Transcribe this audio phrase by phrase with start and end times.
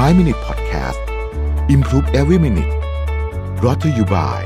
[0.00, 1.00] 5 Minute Podcast
[1.74, 2.72] Improve Every Minute
[3.64, 4.42] รอ t ธออยู่บ่าย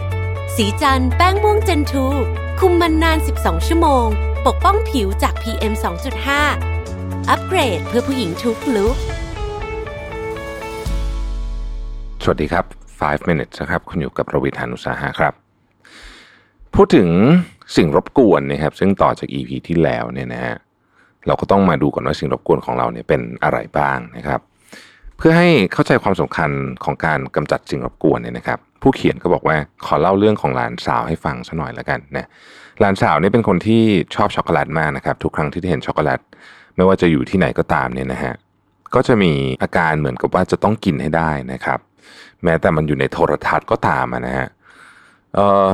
[0.56, 2.06] สีจันแป้งม่วงเจนทู
[2.60, 4.06] คุมมันนาน 12 ชั่วโมง
[4.46, 5.72] ปกป้องผิวจาก PM
[6.50, 8.96] 2.5 อัปเกรดเพื่อผู้หญิงทุกลุก
[12.22, 12.64] สวัสดีครับ
[13.00, 15.34] 5 minutes นะครับ คุณอยู่กับประวิทยานุสาหะครับ
[16.74, 17.08] พูดถึง
[17.76, 20.56] สิ่งรบกวนนะครับ ซึ่งต่อจาก EP ที่แล้วเนี่ยนะฮะ
[21.26, 24.42] เราก็ต้องมาดูก่อนว่าสิ่งรบกวนของเราเนี่ยเป็นอะไรบ้างนะครับ
[25.16, 26.50] เพื่อให้เข้าใจความสำคัญ
[26.84, 32.28] ของการกำจัดสิ่งรบกวนเนี่ยนะครับ ผู้เขียนก็บอกว่าขอเล่าเรื่องของหลานสาวให้ฟังสักหน่อยแล้วกันนะ
[32.80, 33.82] หลานสาวนี่เป็นคนที่
[34.14, 36.20] ชอบช็อกโกแลตมากนะครับ ทุกครั้งที่ได้เห็นช็อกโกแลต
[36.76, 38.34] ไม่ว่าจะอยู่ที่ไหนก็ตามเนี่ยนะฮะ
[38.94, 39.32] ก็จะมี
[39.62, 41.78] อาการเหมือนกับว่าจะต้องกินให้ได้นะครับ
[42.44, 44.48] แม้แต่มันอยู่ในโทรทัศน์ก็ตามนะฮะ
[45.34, 45.66] เออ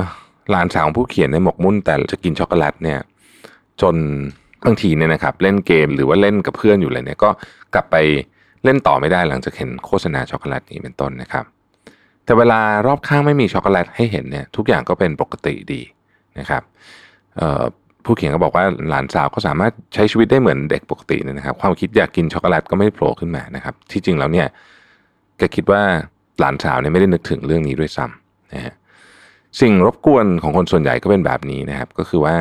[0.51, 2.99] หลานสาวของผู้เขียนในยหมกมุ่นแต่จะกินช็อกโกแลตเนี่ย
[3.81, 3.97] จน
[4.65, 7.31] บางทีเนี่ยนะครับ เล่นเกมหรือว่าเล่นกับเพื่อนอยู่เลยเนี่ยก็
[7.75, 7.97] กลับไป
[8.65, 11.45] เล่นต่อไม่ได้หลังจากเห็นโฆษณาช็อกโกแลตนี้เป็นต้นนะครับ
[12.25, 15.83] แต่เวลารอบข้างไม่มีช็อกโกแลตให้เห็นเนี่ยทุกอย่างก็เป็นปกติดี
[16.39, 16.63] นะครับ
[18.05, 24.47] ผู้เขียนก็บอกว่าหลานสาวก็สามารถใช้ชีวิตได้เหมือนเด็กปกตินะครับ ความคิดอยากกินช็อกโกแลตก็ไม่โผล่ขึ้นมานะครับ ที่จริงแล้วเนี่ย
[25.39, 25.83] แกคิดว่า
[26.41, 28.75] หลานสาวเนี่ยไม่ได้นึกถึงเรื่องนี้ด้วยซ้ำนะฮะ
[29.61, 32.37] สิ่งรบกวนของคนส่วนใหญ่ก็เป็นแบบนี้นะครับ ก็คือว่า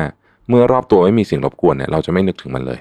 [0.48, 2.80] เมื่อรอบตัวไม่มีสิ่งรบกวนเนี่ยเราจะไม่นึกถึงมันเลย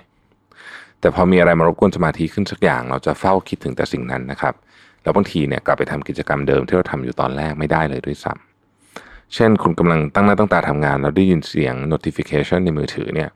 [1.02, 4.54] แต่พอมีอะไรมารบกวนสมาธิขึ้นสักอย่าง เราจะเฝ้าคิดถึงแต่สิ่งนั้นนะครับ
[5.04, 13.30] แล้วบางทีเนี่ยกลับไปทำกิจกรรมเดิมที่เราทำอยู่ตอนแรกไม่ได้เลยด้วยซ้ำเช่น คุณกำลังตั้งหน้าตั้งตาทำงานแล้วได้ยินเสียง notification ในมือถือเนี่ย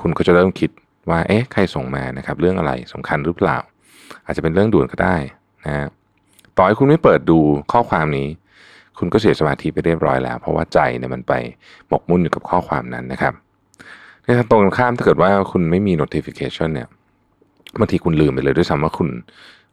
[0.00, 0.70] คุณก็จะเริ่มคิด
[1.10, 3.58] ว่าเอ๊ะใครส่งมานะครับ เรื่องอะไรสำคัญหรือเปล่า
[4.24, 5.16] อาจจะเป็นเรื่องด่วนก็ได้
[5.64, 5.86] นะฮะ
[6.56, 7.38] ต่อให้คุณไม่เปิดดู
[7.72, 8.28] ข้อความนี้
[8.98, 11.32] คุณก็เสียสมาธิไปเรียบร้อยแล้ว เพราะว่าใจเนี่ยมันไป
[11.88, 13.34] หมกมุ่นอยู่กับข้อความนั้นนะครับ
[14.24, 16.88] ในทางตรงกันข้ามถ้าเกิดว่าคุณไม่มี notification เนี่ย
[17.78, 19.08] บางทีคุณลืมไปเลยด้วยซ้ำว่าคุณ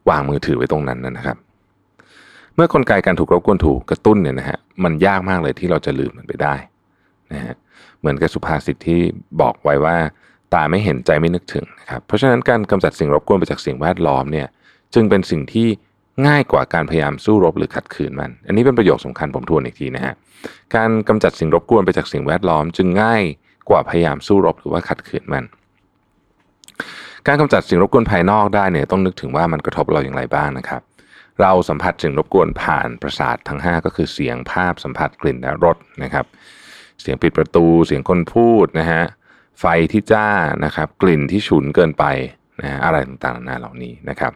[0.09, 1.37] วางมือถือไว้ตรงนั้นนะครับ
[2.55, 6.55] เมื่อกลไกการถูกรบกวนถูกกระตุ้นเนี่ยนะฮะมันยากมากเลยที่เราจะลืมมันไปได้
[7.33, 7.53] นะฮะ
[7.99, 9.01] เหมือนกับสุภาษิตที่
[9.41, 9.97] บอกไว้ว่า
[10.53, 14.47] ตาไม่เห็นใจไม่นึกถึงนะครับ เพราะฉะนั้นการกำจัดสิ่งรบกวนไปจากสิ่งแวดล้อมเนี่ย
[14.94, 15.67] จึงเป็นสิ่งที่
[16.27, 20.13] ง่ายกว่าการพยายามสู้รบหรือขัดขืนมัน อันนี้เป็นประโยคสำคัญผมทวนอีกทีนะฮะ
[20.75, 23.23] การกำจัดสิ่งรบกวนไปจากสิ่งแวดล้อม จึงง่าย
[23.69, 25.44] กว่าพยายามสู้รบหรือว่าขัดขืนมัน
[27.28, 30.81] การกำจัดสิ่งรบกวนภายนอกได้เนี่ยต้องนึกถึงว่ามันกระทบเราอย่างไรบ้างนะครับ
[31.41, 36.25] เราสัมผัสสิ่งรบกวนผ่านประสาททั้ง 5 ก็คือเสียงภาพสัมผัสกลิ่นและรสนะครับ
[37.02, 39.03] เสียงปิดประตูเสียงคนพูดนะฮะ
[39.59, 40.30] ไฟที่จ้า
[40.66, 42.06] นะครับ กลิ่นที่ฉุนเกินไป
[42.62, 44.31] นะฮะอะไรต่างๆนานาเหล่านี้นะครับ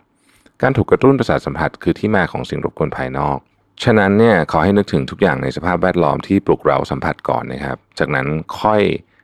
[0.61, 3.37] การถูกกระตุ้นประสาทสัมผัสคือที่มาของสิ่งรบกวนภายนอก
[3.83, 8.27] ฉะนั้นเนี่ยขอให้นึกถึงทุกอย่างในสภาพแวดล้อมที่ปลุกเราสัมผัสก่อนนะครับ จากนั้น
[8.61, 8.81] ค่อย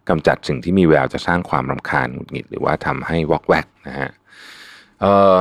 [0.10, 4.10] กำจัดสิ่งที่มีแววจะสร้างความรำคาญหงุดหงิด หรือว่าทำให้วอกแวกนะฮะ
[5.04, 5.06] อ
[5.38, 5.40] อ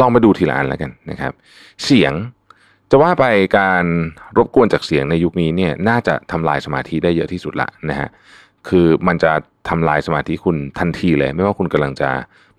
[0.00, 1.32] ลองมาดูทีละอันแล้วกันนะครับ
[1.84, 2.12] เสียง
[2.90, 3.24] จะว่าไป
[3.58, 3.84] การ
[4.36, 8.08] รบกวนจากเสียงในยุคนี้เนี่ยน่าจะทำลายสมาธิได้เยอะที่สุดละนะฮะ
[8.68, 9.32] คือมันจะ
[9.68, 12.10] ทำลายสมาธิคุณทันทีเลย ไม่ว่าคุณกำลังจะ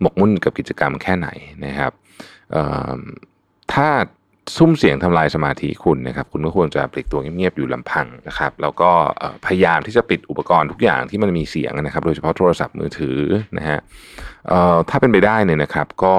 [0.01, 1.29] หมกมุ่นกับกิจกรรมแค่ไหน
[1.65, 1.91] นะครับ
[3.73, 3.89] ถ้า
[4.55, 8.91] ซุ้มเสียงทำลายสมาธิคุณนะครับ คุณก็ควรจะปลีกตัวเงียบๆอยู่ลำพังนะครับ แล้วก็
[9.45, 13.19] พยายามที่จะปิดอุปกรณ์ทุกอย่างที่มันมีเสียงนะครับ โดยเฉพาะโทรศัพท์มือถือ
[13.57, 13.79] นะฮะ
[14.89, 16.15] ถ้าเป็นไปได้เนี่ยนะครับ ก็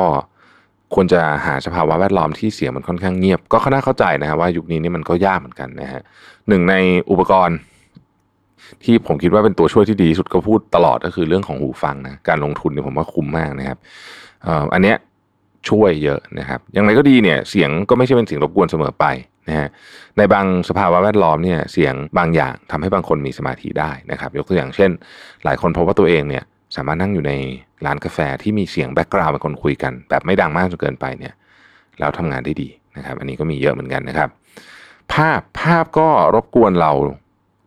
[0.95, 6.03] ควรจะหาสภาวะแวดล้อมที่เสียงมันค่อนข้างเงียบ ก็น่าเข้าใจนะครับว่ายุคนี้นี่มันก็ยากเหมือนกันนะฮะ
[6.49, 6.75] หนึ่งใน
[7.11, 7.59] อุปกรณ์
[8.85, 13.79] ที่ผมคิดว่าเป็นตัวช่วยที่ดีที่สุดก็พูดตลอดก็คือเรื่องของหูฟังนะการลงทุนเนี่ยผมว่าคุ้มมากนะครับ
[14.75, 14.97] อันเนี้ย
[15.69, 19.07] ช่วยเยอะนะครับ อย่างไรก็ดีเนี่ยเสียงก็ไม่ใช่เป็นสิ่งรบกวนเสมอไป
[19.49, 19.69] นะฮะ
[20.19, 24.91] ในบางสภาวะแวดล้อมเนี่ยเสียงบางอย่างทำให้บางคนมีสมาธิได้นะครับ ยกตัวอย่างเช่น
[25.45, 26.45] หลายคนพบว่าตัวเองเนี่ย
[26.77, 27.33] สามารถนั่งอยู่ใน
[27.87, 31.35] ร้านกาแฟที่มีเสียง background เป็นคนคุยกัน แบบไม่ดังมากจนเกินไปเนี่ย
[31.99, 34.29] แล้วทำงานได้ดีนะครับ อันนี้ก็มีเยอะเหมือนกันนะครับ
[35.13, 36.93] ภาพภาพก็รบกวนเรา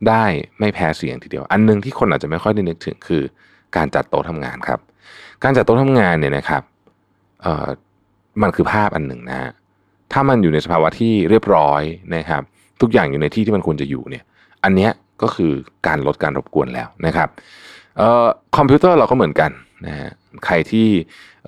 [0.09, 0.25] ได้
[0.59, 3.23] ไม่แพ้เสียงทีเดียว อันหนึงที่คนอาจจะไม่ค่อยได้นึกถึงคือ
[3.77, 4.79] การจัดโต๊ะทำงานครับ
[5.43, 6.63] การจัดโต๊ะทำงานเนี่ยนะครับ
[8.41, 9.51] มันคือภาพอันหนึ่งนะฮะ
[10.13, 11.81] ถ้ามันอยู่ในสภาวะที่เรียบร้อย
[12.15, 12.41] นะครับ
[12.81, 14.23] ทุกอย่างอยู่ในที่ที่มันควรจะอยู่เนี่ย
[14.63, 15.51] อันเนี้ยก็คือ
[15.87, 17.29] การลดการรบกวนแล้วนะครับ
[18.01, 18.27] ออ
[18.57, 19.51] คอมพิวเตอร์เราก็เหมือนกัน
[19.87, 20.09] นะฮะ
[20.45, 20.87] ใครที่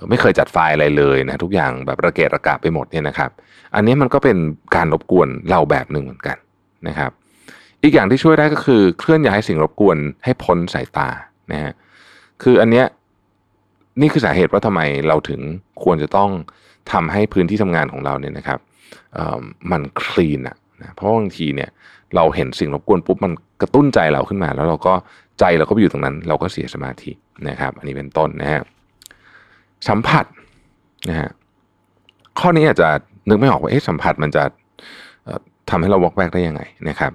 [0.10, 3.30] ไม่เคยจัดไฟล์อะไรเลยนะทุกอย่างแบบระเกะระกะไปหมดเนี่ยนะครับ
[3.76, 4.38] อันนี้มันก็เป็น
[4.76, 6.38] การรบกวนเราแบบหนึ่งเหมือนกัน
[6.88, 7.12] นะครับ
[7.84, 11.10] อีกอย่างที่ช่วยได้ก็คือเคลื่อนย้ายสิ่งรบกวนให้พ้นสายตา
[11.52, 11.74] นะฮะ
[12.44, 12.86] คืออันเนี้ย
[14.02, 15.42] นี่คือสาเหตุว่าทำไมเราถึง
[15.84, 16.30] ควรจะต้อง
[16.92, 18.60] ทำให้พื้นที่ทำงานของเราเนี่ยนะครับ
[19.72, 21.70] มันคลีนอะนะเพราะบางทีเนี่ย
[22.16, 23.32] เราเห็นสิ่งรบกวนปุ๊บมัน
[23.62, 24.94] กระตุ้นใจเราขึ้นมา แล้วเราก็
[25.40, 27.12] ใจเราก็ไปอยู่ตรงนั้น เราก็เสียสมาธิ
[27.50, 28.62] นะครับ อันนี้เป็นต้นนะฮะ
[29.88, 30.26] สัมผัส
[31.10, 31.30] นะฮะ
[32.40, 32.90] ข้อนี้อาจจะ
[33.30, 34.44] นึกไม่ออกว่าเอ๊ะสัมผัสมันจะ
[35.70, 37.12] ทำให้เราวอกแวกได้ยังไงนะครับ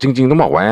[0.00, 0.66] จริง ๆ ต้องบอกว่า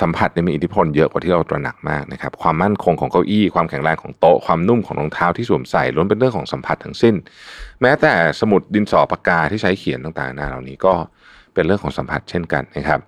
[0.00, 7.14] สัมผัสมีอิทธิพลเยอะกว่าที่เราตระหนักมากนะครับ ความมั่นคงของเก้าอี้ความแข็งแรงของโต๊ะความนุ่มของรองเท้าที่สวมใส่ล้วนเป็นเรื่องของสัมผัสทั้งสิ้น
[7.80, 10.94] แม้แต่สมุดดินสอปากกาที่ใช้เขียนต่างๆนาเหล่านี้ก็
[11.54, 13.00] เป็นเรื่องของสัมผัสเช่นกันนะครับ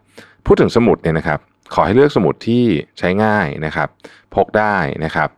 [0.46, 1.38] พูดถึงสมุดเนี่ยนะครับ
[1.74, 2.64] ขอให้เลือกสมุดที่
[2.98, 3.88] ใช้ง่ายนะครับ
[4.34, 5.28] พกได้นะครับ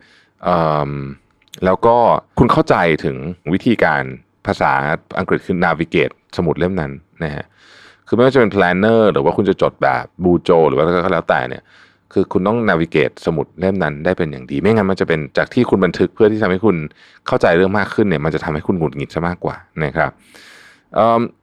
[1.64, 1.96] แล้วก็
[2.38, 2.74] คุณเข้าใจ
[3.04, 3.16] ถึง
[3.52, 4.02] วิธีการ
[4.46, 4.72] ภาษา
[5.18, 6.92] อังกฤษคือ navigate สมุดเล่มนั้น
[7.24, 7.44] นะฮะ
[8.08, 11.62] คือไม่ว่าจะเป็น planner หรือว่าคุณจะจดแบบบูโจ หรือว่าก็แล้วแต่เนี่ย
[12.12, 16.76] คือคุณต้อง navigate สมุดเล่มนั้นได้เป็นอย่างดี ไม่งั้นมันจะเป็นจากที่คุณบันทึกเพื่อที่ทำให้คุณ
[17.26, 20.10] เข้าใจเรื่องมากขึ้นเนี่ย มันจะทำให้คุณหงุดหงิดซะมากกว่านะครับ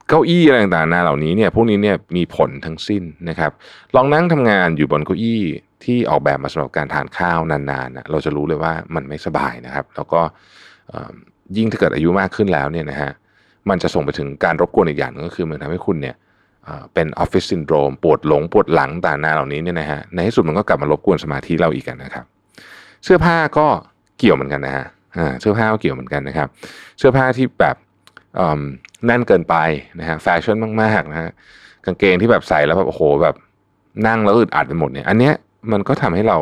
[0.08, 3.52] เก้าอี้อะไรต่างๆนาเหล่านี้เนี่ยพวกนี้เนี่ยมีผลทั้งสิ้นนะครับ
[3.96, 5.42] ลองนั่งทำงานอยู่บนเก้าอี้
[5.84, 10.22] ที่ออกแบบมาสำหรับการทานข้าวนานๆนะเราจะรู้เลยว่ามันไม่สบายนะครับ แล้วก็
[11.58, 13.12] ยิ่งถ้าเกิดอายุมากขึ้นแล้วเนี่ยนะฮะ
[13.70, 16.16] มันจะส่งไปถึงการรบกวนอีกอย่างนึงก็คือมันทำให้คุณเนี่ย
[16.94, 22.26] เป็นออฟฟิศซินโดรมปวดหลงปวดหลังต่างๆเหล่านี้เนี่ยนะฮะในที่สุดมันก็กลับมารบกวนสมาธิเราอีกกันนะครับ
[23.04, 23.68] เสื้อผ้าก็
[24.20, 24.86] เกี่ยวเหมือนกันนะฮะ
[25.42, 26.48] เสื้อผ้าก็เกี่ยวเหมือนกันนะครับ
[27.00, 27.76] เสื้อผ้าที่แบบ
[29.06, 29.56] แน่นเกินไป
[30.00, 31.30] นะฮะแฟชั่นมากๆนะฮะ
[31.86, 33.36] กางเกงที่แบบใส่แล้วแบบโอ้โหแบบ
[34.08, 35.34] นั่งแล้วอึดอัดไปหมดเนี่ยอันเนี้ย
[35.72, 36.38] มันก็ทำให้เรา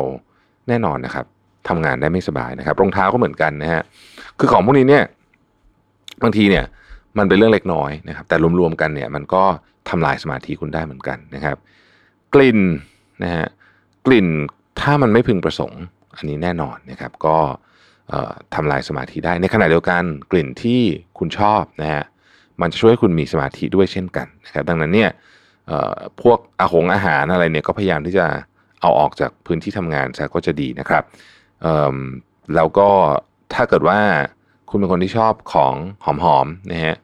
[0.68, 1.26] แน่นอนนะครับ
[1.68, 3.82] ทำงานได้ไม่สบายนะครับรองเท้าก็เหมือนกันนะฮะ
[4.38, 5.04] คือของพวกนี้เนี่ย
[6.22, 6.64] บางทีเนี่ย
[7.18, 9.44] มันเป็นเรื่องเล็กน้อยนะครับ แต่รวมๆกันเนี่ย มันก็
[9.88, 11.56] ทำลายสมาธิคุณได้เหมือนกันนะครับ
[12.34, 12.60] กลิ่น
[13.22, 13.46] นะฮะ
[14.06, 14.26] กลิ่น
[14.80, 15.80] ถ้ามันไม่พึงประสงค์
[16.16, 17.38] อันนี้แน่นอนนะครับ ก็
[18.54, 20.80] ทำลายสมาธิได้ในขณะเดียวกันกลิ่นที่
[21.18, 22.04] คุณชอบนะฮะ
[22.60, 25.10] มันจะช่วยให้คุณมีสมาธิด้วยเช่นกันนะครับดังนั้นเนี่ย
[26.22, 28.26] พวกอาหงอาหารอะไรเนี่ยก็พยายามที่จะ
[28.80, 31.04] เอาออกจากพื้นที่ทำงานซะก็จะดีนะครับ
[32.54, 32.88] แล้วก็
[33.54, 34.00] ถ้าเกิดว่า
[34.74, 35.74] คุณเป็นคนที่ชอบของ
[36.04, 36.06] ห
[36.36, 36.96] อมๆนะฮะ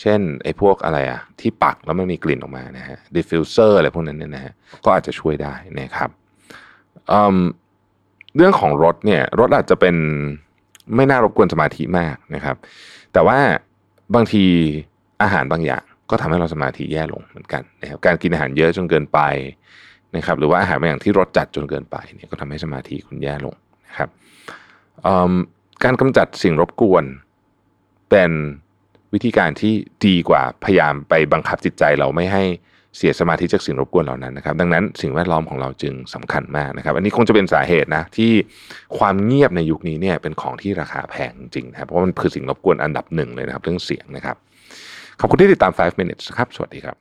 [0.00, 4.52] เช่นไอ้พวกอะไรอะที่ปักแล้วมันมีกลิ่นออกมานะฮะ diffuser อะไรพวกนั้นเนี่ยนะฮะ
[4.84, 6.10] ก็อาจจะช่วยได้นะครับ
[8.36, 9.96] เรื่องของรสเนี่ยรสอาจจะเป็น
[10.94, 12.56] ไม่น่ารบกวนสมาธิมากนะครับ
[13.12, 13.38] แต่ว่า
[14.14, 14.44] บางที
[15.22, 19.20] อาหารบางอย่างก็ทำให้เราสมาธิแย่ลงเหมือนกันนะครับการกินอาหารเยอะจนเกินไป
[20.16, 23.54] นะครับ หรือว่าอาหารบางอย่างที่รสจัดจนเกินไปเนี่ยก็ทำให้สมาธิคุณแย่ลง
[23.86, 24.08] นะครับ
[25.84, 27.04] การกำจัดสิ่งรบกวน
[28.10, 28.30] เป็น
[29.12, 29.74] วิธีการที่
[30.06, 32.42] ดีกว่าพยายามไปบังคับจิตใจเราไม่ให้
[32.96, 38.30] เสียสมาธิจากสิ่งรบกวนเหล่านั้นนะครับ ดังนั้นสิ่งแวดล้อมของเราจึงสำคัญมากนะครับ อันนี้คงจะเป็นสาเหตุนะที่
[38.98, 44.36] ความเงียบในยุคนี้เนี่ยเป็นของที่ราคาแพงจริงนะครับเพราะมันคือสิ่งรบกวนอันดับหนึ่งเลยนะครับ เรื่องเสียงนะครับ
[45.20, 46.96] ขอบคุณที่ติดตาม 5 minutes ครับ สวัสดีครับ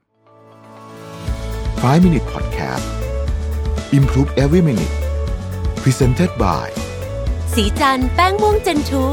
[1.83, 2.87] 5 minute podcast
[3.97, 4.93] improve every minute
[5.83, 6.67] presented by
[7.61, 9.03] สีจันแป้งม่วงเจนทู